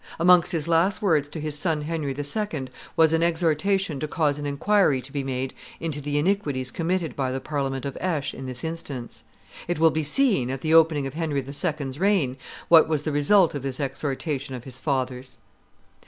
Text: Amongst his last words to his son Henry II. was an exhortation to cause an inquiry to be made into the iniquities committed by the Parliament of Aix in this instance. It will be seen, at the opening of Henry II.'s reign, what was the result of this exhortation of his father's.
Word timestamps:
Amongst 0.19 0.51
his 0.51 0.67
last 0.67 0.99
words 1.03 1.29
to 1.29 1.39
his 1.39 1.55
son 1.55 1.83
Henry 1.83 2.15
II. 2.17 2.67
was 2.95 3.13
an 3.13 3.21
exhortation 3.21 3.99
to 3.99 4.07
cause 4.07 4.39
an 4.39 4.47
inquiry 4.47 4.99
to 4.99 5.11
be 5.11 5.23
made 5.23 5.53
into 5.79 6.01
the 6.01 6.17
iniquities 6.17 6.71
committed 6.71 7.15
by 7.15 7.31
the 7.31 7.39
Parliament 7.39 7.85
of 7.85 7.95
Aix 8.01 8.33
in 8.33 8.47
this 8.47 8.63
instance. 8.63 9.25
It 9.67 9.77
will 9.77 9.91
be 9.91 10.01
seen, 10.01 10.49
at 10.49 10.61
the 10.61 10.73
opening 10.73 11.05
of 11.05 11.13
Henry 11.13 11.45
II.'s 11.45 11.99
reign, 11.99 12.35
what 12.67 12.87
was 12.87 13.03
the 13.03 13.11
result 13.11 13.53
of 13.53 13.61
this 13.61 13.79
exhortation 13.79 14.55
of 14.55 14.63
his 14.63 14.79
father's. 14.79 15.37